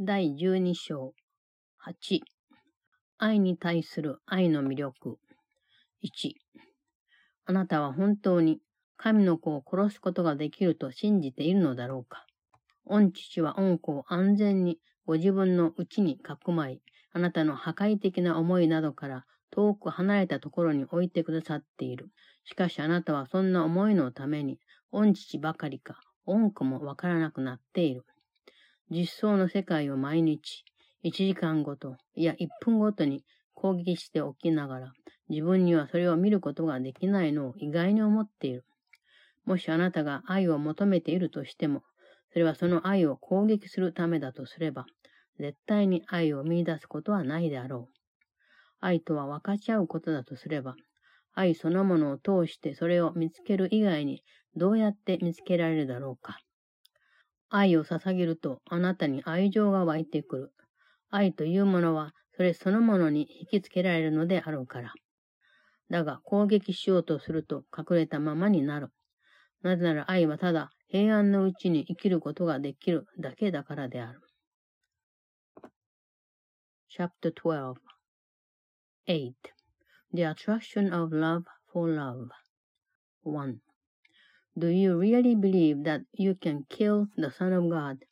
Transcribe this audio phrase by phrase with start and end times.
[0.00, 1.12] 第12章
[1.86, 2.20] 8
[3.18, 5.18] 愛に対する愛の魅力。
[6.02, 6.32] 1
[7.44, 8.60] あなたは本当に
[8.96, 12.24] 神の子を殺すことができると信じているのだろうか。
[12.86, 16.80] 御父は御子を安全にご自分の内にかくまい、
[17.12, 22.08] あなたの破壊的な思いなどから遠く離れたところに置いてくださっている。
[22.44, 24.58] しかしあなたはそんな思いのために、
[24.90, 28.06] 御父ばかりか、御子もわからなくなっている。
[28.92, 30.64] 実相の世界を毎日、
[31.02, 33.24] 1時間ごと、いや1分ごとに
[33.54, 34.92] 攻撃しておきながら、
[35.30, 38.66] 自分にはそれを見ることができないのを意外に思っている。
[39.46, 41.84] もしあなたが愛を求めているとしても、
[42.34, 44.84] それはその愛を攻撃するためだとすれば、
[45.38, 47.94] 絶対に愛を見出すことはないであろう。
[48.78, 50.76] 愛とは分かち合うことだとすれば、
[51.32, 54.22] 愛そのものを通してそれを見つける以外に
[54.54, 56.38] どうやって見つけられるだろうか。
[57.54, 60.52] 愛を捧げるとあなたに愛情が湧いてくる。
[61.10, 64.94] 愛というものはそれそのものに引きつけられるのであろうから。
[65.90, 68.88] だが攻撃しようとすると隠れたままになる。
[69.62, 74.20] なぜなら愛はただ平安のうちに生きることができるだけだからである。
[76.90, 77.74] Chapter 12
[79.06, 79.32] 8.
[80.14, 82.28] The attraction of love for love
[83.24, 83.56] 1.
[84.58, 88.04] Do you really believe that you can kill the Son of God?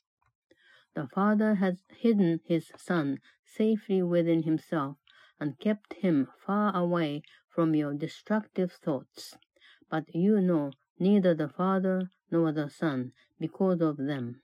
[0.95, 4.97] The Father has hidden his Son safely within himself
[5.39, 9.37] and kept him far away from your destructive thoughts.
[9.87, 14.41] But you know neither the Father nor the Son because of them.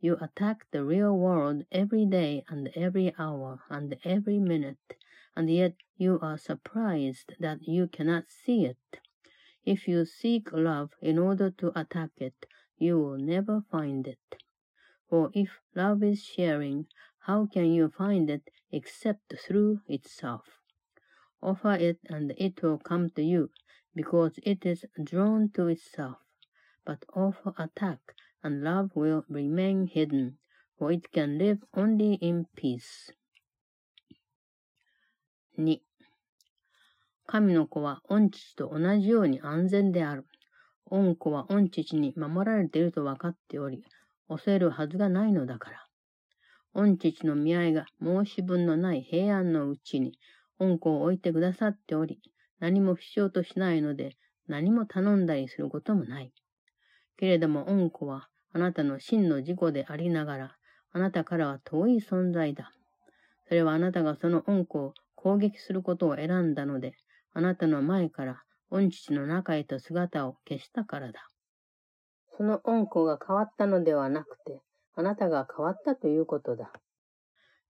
[0.00, 4.96] You attack the real world every day and every hour and every minute,
[5.36, 9.00] and yet you are surprised that you cannot see it.
[9.64, 12.46] If you seek love in order to attack it,
[12.78, 14.42] you will never find it.
[15.08, 16.86] For if love is sharing,
[17.20, 20.60] how can you find it except through itself?
[21.42, 23.50] Offer it and it will come to you,
[23.94, 26.18] because it is drawn to itself.
[26.84, 30.38] But offer attack, and love will remain hidden,
[30.78, 33.10] for it can live only in peace.
[35.56, 35.76] 2.
[37.30, 40.26] 神の子は御父と同じように安全である。
[40.86, 43.84] 御子は御父に守られていると分かっており、
[44.28, 45.86] 恐れるはずがないのだから。
[46.72, 50.18] 御父の見合いが申し分のない平安のうちに、
[50.58, 52.18] 御子を置いてくださっており、
[52.60, 56.32] 何も必要としないので、何も頼んだりすることもない。
[57.18, 60.56] けれども、御子はあなたの真の自己でありながら、
[60.92, 62.72] あなたからは遠い存在だ。
[63.48, 66.94] それはあなたがその御子を攻撃することを選んだので、
[67.32, 71.28] あなたの前から御父の中へと姿を消したからだ。
[72.36, 74.60] その恩子が変わったのではなくて、
[74.94, 76.72] あなたが変わったということだ。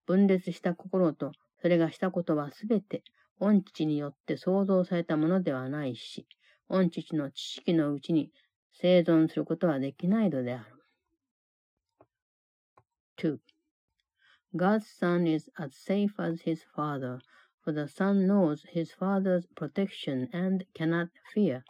[0.07, 3.03] 分裂した心と、それがしたことはすべて、
[3.39, 6.27] 御父によって創造されたものではないし、
[6.69, 8.31] 御父の知識のうちに
[8.73, 10.79] 生存することはできないのである。
[13.19, 13.39] 2.
[14.57, 17.19] God's Son is as safe as his Father,
[17.69, 21.63] for the Son knows his Father's protection and cannot fear.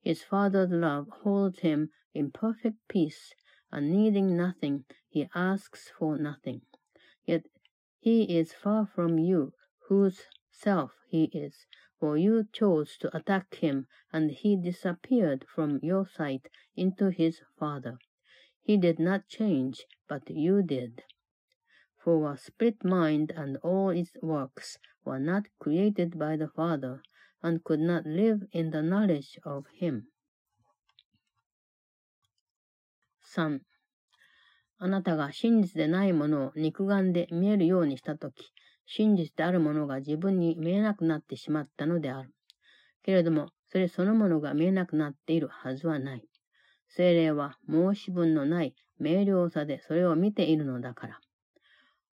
[0.00, 3.34] His Father's love holds him in perfect peace,
[3.72, 6.60] and needing nothing, he asks for nothing.
[7.26, 7.46] Yet
[7.98, 9.52] he is far from you,
[9.88, 11.66] whose self he is,
[11.98, 17.98] for you chose to attack him, and he disappeared from your sight into his Father.
[18.62, 21.02] He did not change, but you did.
[22.04, 27.00] For a split mind and all its works were not created by the Father,
[27.42, 30.02] and could not live in the knowledge of Him.
[33.22, 33.60] 3.
[34.78, 38.52] あなたが真実でないものを肉眼で見えるようにしたとき、
[38.84, 42.34] 真実であるものが自分に見えなくなってしまったのである。
[43.04, 46.24] けれども、それそのものが見えなくなっているはずはない。
[46.88, 51.20] 精霊は申し分のない明瞭さでそれを見ているのだから。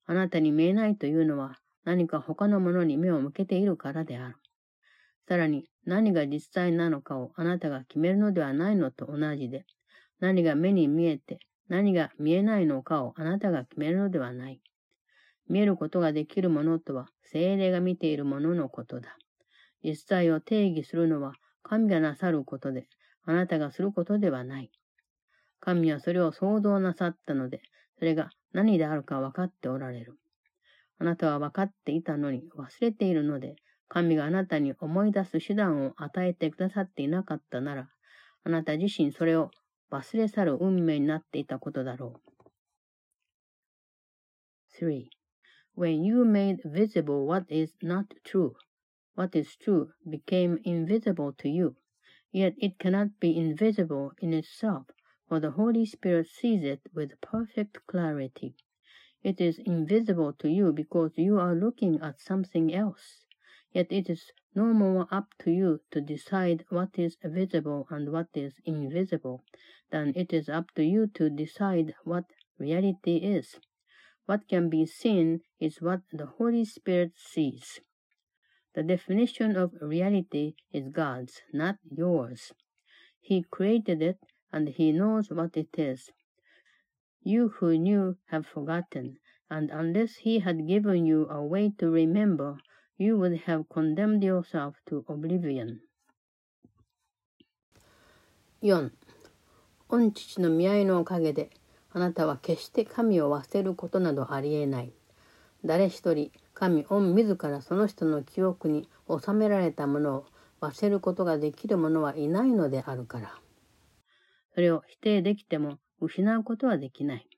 [0.09, 4.37] あなたに見えないというのは何か他のものに目を向けているからである。
[5.29, 9.67] さらに何が実際なのかをあなたが決めるのではないのと同じで、
[10.19, 11.39] 何が目に見えて
[11.69, 14.63] 何が見えないのかをあなたが決めるのではない。
[15.47, 19.19] 見えることができるものとは精霊が見ているもののことだ。
[19.85, 22.89] 実際を定義するのは神がなさることで、
[23.25, 24.71] あなたがすることではない。
[25.61, 27.61] 神はそれを想像なさったので、
[27.99, 30.19] それが何であるか分かっておられる。
[30.99, 33.57] あなたは分かっていたのに忘れているので、
[33.89, 37.89] 神があなたに思い出す手段を与えてくださっていなかったなら、
[38.45, 39.51] あなた自身それを
[39.91, 42.29] 忘れ去る運命になっていたことだろう。
[44.81, 45.09] 3.
[45.77, 48.53] When you made visible what is not true,
[49.17, 51.75] what is true became invisible to you.
[52.33, 54.85] Yet it cannot be invisible in itself,
[55.29, 58.55] for the Holy Spirit sees it with perfect clarity.
[59.23, 63.25] It is invisible to you because you are looking at something else.
[63.73, 68.29] Yet it is no more up to you to decide what is visible and what
[68.35, 69.45] is invisible
[69.91, 72.25] than it is up to you to decide what
[72.59, 73.61] reality is.
[74.25, 77.81] What can be seen is what the Holy Spirit sees.
[78.75, 82.53] The definition of reality is God's, not yours.
[83.21, 84.19] He created it
[84.53, 86.13] and He knows what it is.
[87.23, 89.19] You who knew have forgotten,
[89.51, 92.59] and unless He had given you a way to remember,
[92.97, 95.81] you would have condemned yourself to oblivion.
[98.61, 98.91] 4.
[99.89, 101.51] 御父の見合いのおかげで、
[101.93, 104.93] あなたは決して神を忘れることなどありえない。
[105.65, 110.27] 誰一人、神御自らその人の記憶に収められたものを
[110.61, 113.35] 忘れることができる者はいないのであるから。
[114.59, 117.29] それを否定できても失うことはできない。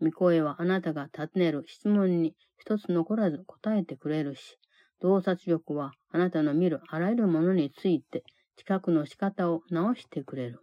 [0.00, 4.58] 御声はあなたが尋ねる質問に一つ残らず答えてくれるし、
[4.98, 8.24] 洞察力はあなたの見るあらゆるものについて
[8.56, 10.60] 知覚の仕方を直してくれる。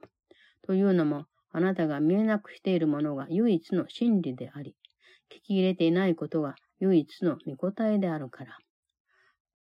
[0.66, 4.76] というのも、あなたが見えなくしているものが唯一の真理であり、
[5.32, 8.58] 聞き入れていないことが唯一の見答えであるから。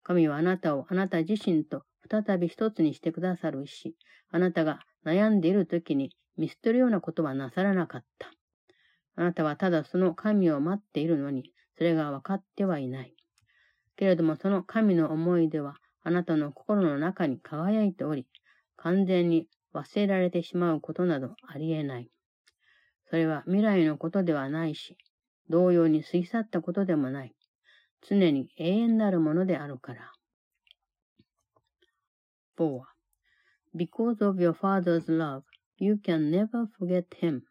[0.03, 3.95] 神はあなたをあなた自身と再び一つにしてくださるし、
[4.31, 8.31] あなたが悩んでいる時に見捨てるようなことはなさらなかった。
[9.15, 13.13] あなたはただその神を待っているのに、それが分かってはいない。
[13.95, 18.27] けれどもその神の思い出はあなたの心の中に輝いており、
[18.77, 22.09] 完全に忘れられてしまうことなどありえない。
[23.09, 24.97] それは未来のことではないし、
[25.49, 27.35] 同様に過ぎ去ったことでもない。
[28.07, 30.11] 常に永遠なるものであるから。
[32.57, 32.98] 4.
[33.75, 35.43] Because of your father's love,
[35.77, 37.45] you can never forget him,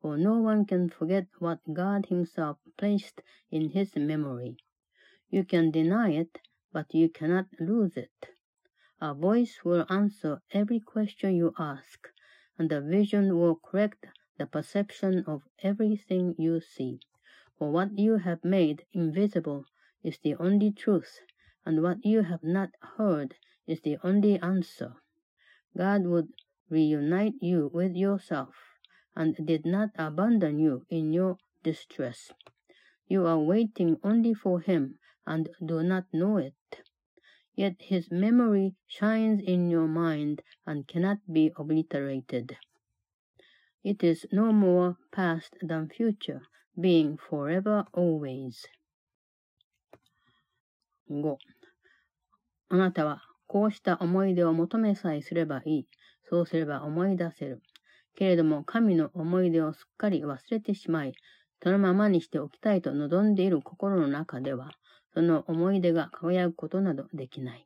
[0.00, 4.58] for no one can forget what God himself placed in his memory.
[5.30, 6.38] You can deny it,
[6.70, 8.28] but you cannot lose it.
[9.00, 12.08] A voice will answer every question you ask,
[12.58, 14.06] and a vision will correct
[14.36, 17.00] the perception of everything you see.
[17.58, 19.64] For what you have made invisible
[20.02, 21.20] is the only truth,
[21.64, 24.96] and what you have not heard is the only answer.
[25.77, 26.29] God would
[26.69, 28.55] reunite you with yourself,
[29.15, 32.31] and did not abandon you in your distress.
[33.07, 36.53] You are waiting only for Him, and do not know it.
[37.55, 42.57] Yet His memory shines in your mind and cannot be obliterated.
[43.83, 46.43] It is no more past than future,
[46.79, 48.67] being forever always.
[51.09, 51.37] 5.
[52.71, 53.23] あなたは
[53.54, 55.86] こうした思い出を求めさえすればいい。
[56.28, 57.62] そうすれば思い出せる。
[58.16, 61.12] けれども神の思い出をすっかり忘れてしまい、
[61.62, 64.72] そのままにしておきたいと望んでいる心の中では、
[65.14, 67.64] その思い出が輝くことなどできない。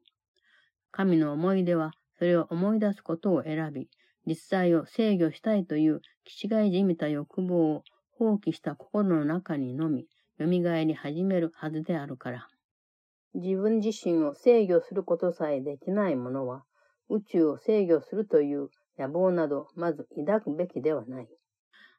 [0.90, 3.88] 神の思い出は、それを思い出すことを選び、
[4.26, 7.82] 実際を制御したいという気違いじみた欲望を
[8.18, 10.04] 放棄した心の中にのみ、
[10.38, 12.46] 蘇り始めるはずであるから。
[13.38, 16.64] 自分自身を制御することさえできない者は、
[17.08, 18.68] 宇宙を制御するという
[18.98, 21.28] 野望などまず抱くべきではない。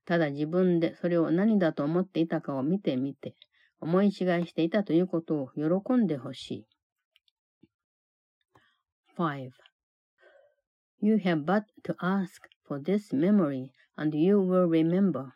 [0.05, 3.35] ただ自分でそれを何だと思っていたかを見てみて、
[3.79, 4.13] 思い違い
[4.47, 6.67] していたということを喜んでほしい。
[9.17, 9.49] 5.
[10.99, 15.27] You have but to ask for this memory, and you will remember.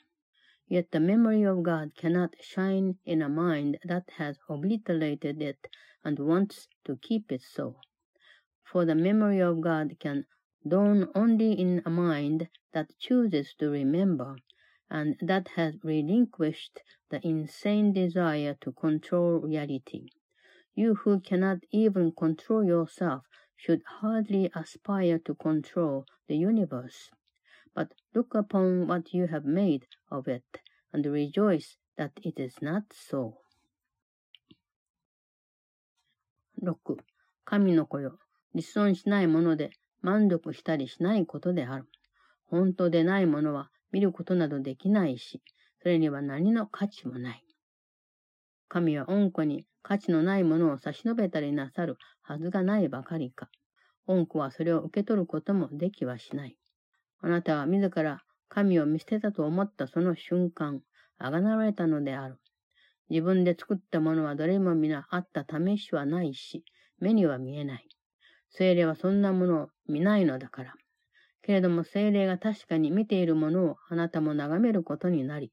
[0.74, 5.68] Yet the memory of God cannot shine in a mind that has obliterated it
[6.04, 7.80] and wants to keep it so.
[8.64, 10.26] For the memory of God can
[10.68, 14.38] dawn only in a mind that chooses to remember,
[14.90, 20.10] and that has relinquished the insane desire to control reality.
[20.74, 27.12] You who cannot even control yourself should hardly aspire to control the universe
[27.76, 30.62] but look upon what you have made of it,
[30.94, 33.34] and rejoice that it is not so.
[36.62, 36.98] 6.
[37.46, 38.20] 神の子よ。
[38.54, 39.72] 立存しないもので
[40.02, 41.88] 満足したりしないことである。
[42.46, 45.42] 本当でないものは見ることなどできないし、
[45.82, 47.44] それには何の価値もない。
[48.70, 53.50] 神は恩子に価値のないものを差し伸べたりなさるはずがないばかりか。
[54.08, 56.56] 恩子はそれを受け取ることもできはしない。
[57.22, 60.82] あなたは自ら神を見捨てたと思ったその瞬間、
[61.18, 62.40] あがなわれたのである。
[63.10, 66.64] 自分で作ったものはどれも皆あった試しはないし、
[67.00, 67.88] 目には見えない。
[68.50, 70.74] 精霊はそんなものを見ないのだから。
[71.42, 75.52] けれども精霊が確かに見ているものをあなたも眺めることになり、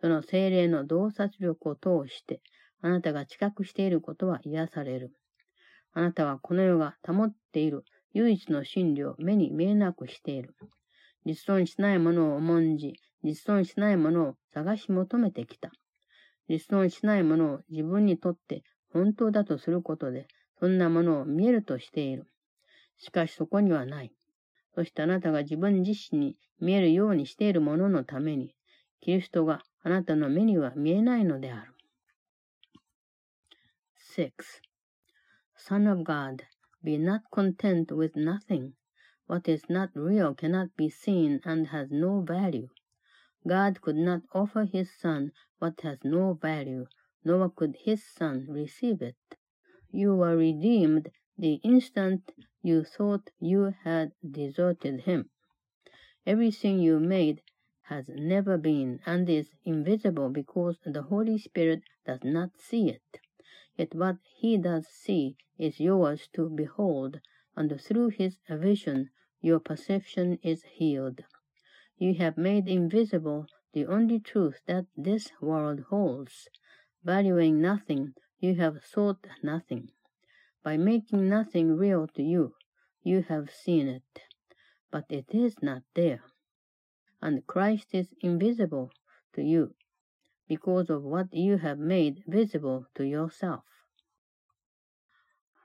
[0.00, 2.40] その精霊の洞察力を通して、
[2.80, 5.12] あなたが知覚していることは癒される。
[5.92, 10.54] あなたはこの世が保っている唯一の真理を目に見えなくしている。
[11.26, 15.72] 実存しないものを重んじ、実存しないものを探し求めてきた。
[16.48, 20.28] 実存しないものを自分にとって本当だとすることで、
[20.60, 22.28] そんなものを見えるとしている。
[22.96, 24.12] しかしそこにはない。
[24.76, 28.54] そしてあなたが自分自身に見えるようにしているもののために、
[29.00, 31.74] キリストがあなたの目には見えないのである。
[34.16, 34.30] 6.
[35.58, 36.44] Son of God,
[36.84, 38.70] be not content with nothing.
[39.26, 42.68] What is not real cannot be seen and has no value.
[43.46, 46.86] God could not offer his Son what has no value,
[47.24, 49.16] nor could his Son receive it.
[49.90, 55.30] You were redeemed the instant you thought you had deserted him.
[56.24, 57.42] Everything you made
[57.82, 63.20] has never been and is invisible because the Holy Spirit does not see it.
[63.76, 67.20] Yet what he does see is yours to behold,
[67.56, 69.10] and through his vision
[69.40, 71.20] your perception is healed.
[71.98, 76.48] You have made invisible the only truth that this world holds.
[77.04, 79.90] Valuing nothing, you have sought nothing.
[80.62, 82.54] By making nothing real to you,
[83.02, 84.20] you have seen it,
[84.90, 86.24] but it is not there.
[87.22, 88.90] And Christ is invisible
[89.34, 89.74] to you
[90.48, 93.64] because of what you have made visible to yourself.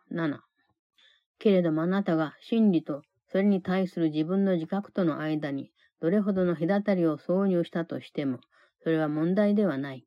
[0.09, 0.39] 7.
[1.41, 5.71] けれどもあなたが真理とそれに対する自分の自覚との間に
[6.01, 8.39] どれほどの隔たりを挿入したとしても、
[8.83, 10.03] それは問題ではない。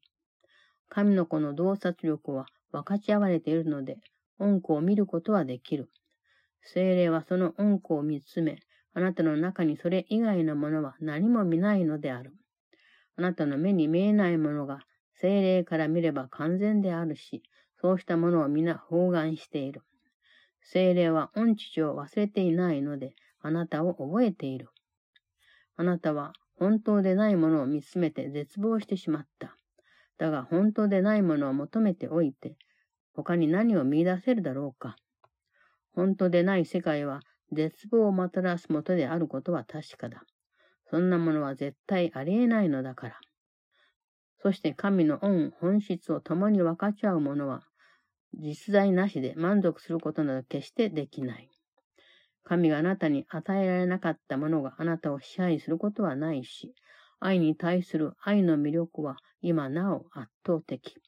[0.88, 3.98] 神の子の洞察力は分かち合われているので、
[4.40, 5.88] 恩子を見ることはできる。
[6.62, 8.58] 精霊はその恩子を見つめ、
[8.92, 12.32] あなたの中にそれ以外のものは何も見ないのである。
[13.16, 14.80] あなたの目に見えないものが
[15.20, 17.44] 精霊から見れば完全であるし、
[17.80, 19.82] そうしたものを皆包含している。
[20.64, 24.68] 精霊は恩父を忘れていないので、あなたを覚えている。
[25.76, 29.56] あなたは本当でないものを見つめて絶望してしまった。
[30.18, 32.56] だが本当でないものを求めておいて、
[33.14, 34.96] 他に何を見出せるだろうか。
[35.94, 37.20] 本当でない世界は
[37.52, 40.24] 絶望をもたらすもとであることは確かだ。
[40.90, 43.20] そんなものは絶対ありえないのだから。
[44.38, 47.62] そして神の恩、本質を共に分かち合う者は、
[48.38, 51.50] 実在なしで満足することなど決してできない。
[52.44, 56.74] 神があなたに与えられなかったものがあなたを支配することはないし、
[57.20, 61.00] 愛に対する愛の魅力は今なお圧倒的。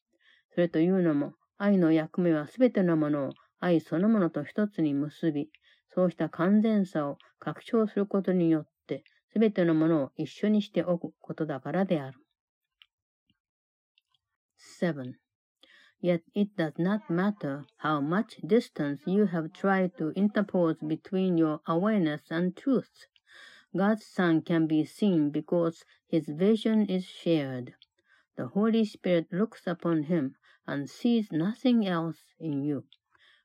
[0.55, 5.51] それというのも、愛の役目はすべてのものを愛そのものと一つに結び、
[5.95, 12.19] そうした完全さを拡張することによって、すべてのものを一緒にしておくことだからである。
[14.81, 15.26] 7.
[16.01, 21.61] Yet it does not matter how much distance you have tried to interpose between your
[21.67, 23.07] awareness and truth.
[23.75, 27.75] God's Son can be seen because his vision is shared.
[28.37, 30.37] The Holy Spirit looks upon him
[30.67, 32.85] and sees nothing else in you.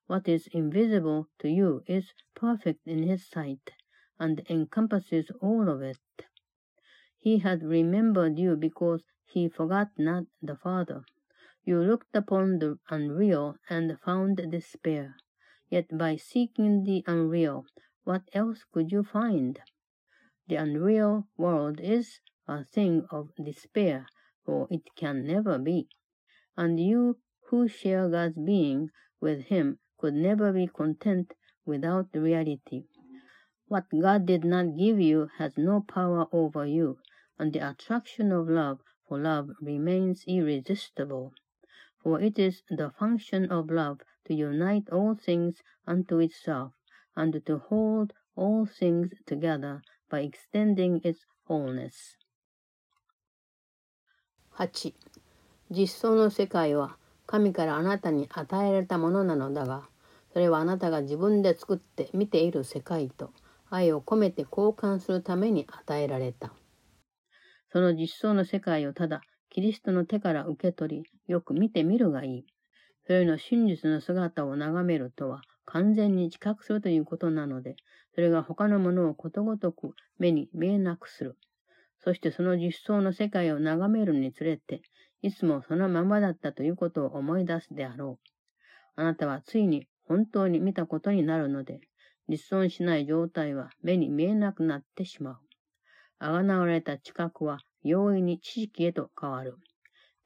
[0.08, 3.72] What is invisible to you is perfect in his sight
[4.20, 5.98] and encompasses all of it.
[7.18, 11.06] He had remembered you because he forgot not the Father.
[11.64, 15.18] You looked upon the unreal and found despair.
[15.70, 17.66] Yet by seeking the unreal,
[18.04, 19.60] what else could you find?
[20.48, 24.08] The unreal world is a thing of despair,
[24.46, 25.88] for it can never be
[26.58, 28.90] and you who share God's being
[29.20, 31.34] with Him could never be content
[31.66, 32.84] without reality.
[33.68, 36.98] What God did not give you has no power over you,
[37.40, 41.34] and the attraction of love for love remains irresistible.
[42.04, 46.72] For it is the function of love to unite all things unto itself,
[47.16, 52.18] and to hold all things together by extending its wholeness.
[54.58, 54.94] 8.
[55.70, 59.88] 実相の世界は神からあなたに与えられたものなのだが、
[60.34, 63.32] それはあなたが自分で作って見ている世界と
[63.70, 66.52] 愛を込めて交換するために与えられた。
[67.72, 72.46] その実相の世界をただキリストの手から受け取り、よく見てみるがいい。
[73.06, 77.76] それの真実の姿を眺めるとは完全に知覚するということなので、
[78.16, 81.38] それが他のものをことごとく目に見えなくする。
[82.00, 84.84] そしてその実相の世界を眺めるにつれて、
[85.22, 88.30] いつもそのままだったということを思い出すであろう。
[88.96, 91.82] あなたはついに本当に見たことになるので、
[92.30, 95.38] 実存しない状態は目に見えなくなってしまう。
[96.20, 99.58] あがなわれた知覚は容易に知識へと変わる。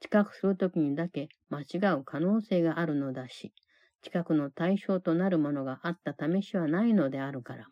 [0.00, 3.52] 知覚するときにだけ間違う可能性があるのだし、
[4.02, 7.66] 知覚の対象となるものがあった試しはないのであるから。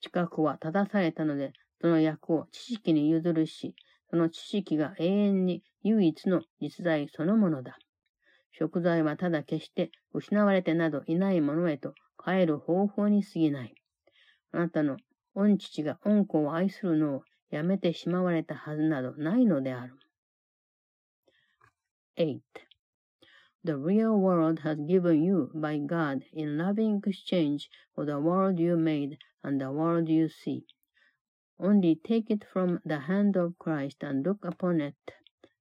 [0.00, 3.74] 知覚は正されたので、その役を知識に譲るし、
[4.10, 7.76] その知識が永遠に唯一の実在そのものだ。
[8.52, 13.74] 食材はただ決して失われてなどいないものへと変える方法に過ぎない。
[14.52, 14.96] あなたの
[15.34, 17.22] 御父が恩子を愛するのを
[17.53, 19.93] やめてしまわれたはずなどないのである。
[22.17, 22.39] 8.
[23.63, 28.77] The real world has given you by God in loving exchange for the world you
[28.77, 30.65] made and the world you see.
[31.59, 34.95] Only take it from the hand of Christ and look upon it.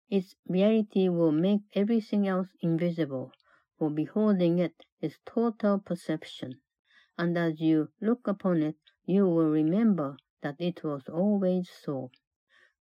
[0.08, 3.32] Its reality will make everything else invisible,
[3.78, 6.60] for beholding it is total perception.
[7.18, 12.11] And as you look upon it, you will remember that it was always so.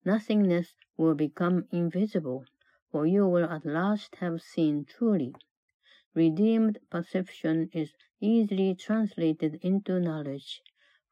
[0.04, 2.44] Nothingness will become invisible,
[2.92, 5.34] for you will at last have seen truly.
[6.14, 10.62] Redeemed perception is easily translated into knowledge,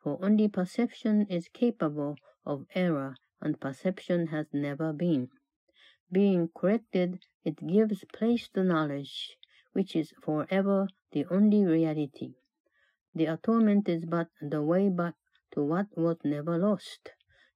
[0.03, 5.29] for only perception is capable of error, and perception has never been.
[6.11, 9.37] Being corrected, it gives place to knowledge,
[9.73, 12.33] which is forever the only reality.
[13.13, 15.15] The atonement is but the way back
[15.51, 17.11] to what was never lost.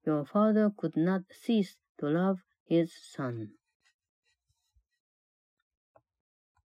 [0.06, 3.54] Your father could not cease to love his son.